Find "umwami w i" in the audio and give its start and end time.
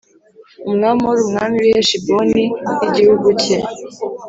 1.23-1.71